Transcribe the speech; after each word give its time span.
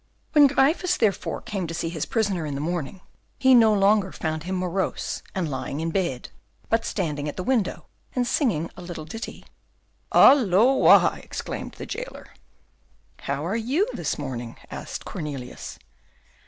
When 0.31 0.47
Gryphus, 0.47 0.97
therefore, 0.97 1.41
came 1.41 1.67
to 1.67 1.75
see 1.75 1.89
his 1.89 2.07
prisoner 2.07 2.43
in 2.43 2.55
the 2.55 2.59
morning, 2.59 3.01
he 3.37 3.53
no 3.53 3.71
longer 3.71 4.11
found 4.11 4.41
him 4.45 4.55
morose 4.57 5.21
and 5.35 5.47
lying 5.47 5.79
in 5.79 5.91
bed, 5.91 6.29
but 6.71 6.85
standing 6.85 7.29
at 7.29 7.37
the 7.37 7.43
window, 7.43 7.85
and 8.15 8.25
singing 8.25 8.71
a 8.75 8.81
little 8.81 9.05
ditty. 9.05 9.45
"Halloa!" 10.11 11.19
exclaimed 11.21 11.73
the 11.73 11.85
jailer. 11.85 12.31
"How 13.19 13.45
are 13.45 13.55
you 13.55 13.87
this 13.93 14.17
morning?" 14.17 14.57
asked 14.71 15.05
Cornelius. 15.05 15.77